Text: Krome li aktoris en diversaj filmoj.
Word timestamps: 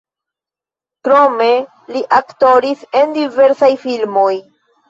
Krome 1.07 1.49
li 1.97 2.03
aktoris 2.21 2.83
en 3.03 3.15
diversaj 3.19 3.71
filmoj. 3.87 4.29